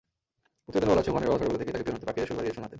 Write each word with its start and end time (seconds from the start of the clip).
প্রতিবেদনে 0.63 0.85
বলা 0.89 0.97
হয়েছে, 0.99 1.11
হুয়ানের 1.11 1.29
বাবা 1.29 1.39
ছোটবেলা 1.39 1.59
থেকেই 1.61 1.73
তাঁকে 1.75 1.85
পিয়ানোতে 1.87 2.07
পাখিদের 2.07 2.27
সুর 2.29 2.37
বাজিয়ে 2.37 2.55
শোনাতেন। 2.57 2.69